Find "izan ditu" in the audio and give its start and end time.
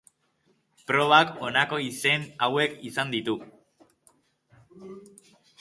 2.91-3.39